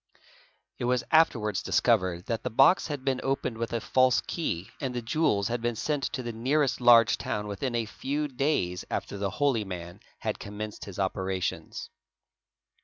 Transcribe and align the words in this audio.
It 0.79 0.85
was 0.85 1.03
afterwards 1.11 1.61
discovered 1.61 2.25
that 2.25 2.41
the 2.41 2.49
box 2.49 2.87
had 2.87 3.05
been 3.05 3.19
opened 3.23 3.59
with 3.59 3.71
a 3.71 3.79
false 3.79 4.19
key 4.21 4.71
and 4.81 4.95
the 4.95 5.01
jewels 5.03 5.47
had 5.49 5.61
been 5.61 5.75
sent 5.75 6.05
to 6.13 6.23
the 6.23 6.31
nearest 6.33 6.81
large 6.81 7.19
town 7.19 7.45
within 7.45 7.75
a 7.75 7.85
few 7.85 8.27
days 8.27 8.83
after 8.89 9.15
the 9.19 9.29
holy 9.29 9.63
man 9.63 9.99
had 10.17 10.39
commenced 10.39 10.85
his 10.85 10.97
operations. 10.97 11.91